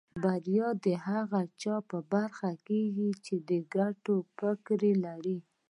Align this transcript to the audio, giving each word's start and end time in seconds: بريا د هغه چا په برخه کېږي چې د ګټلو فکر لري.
بريا 0.23 0.67
د 0.85 0.87
هغه 1.07 1.41
چا 1.61 1.75
په 1.89 1.97
برخه 2.13 2.51
کېږي 2.67 3.11
چې 3.25 3.35
د 3.49 3.51
ګټلو 3.75 4.15
فکر 4.37 4.79
لري. 5.05 5.37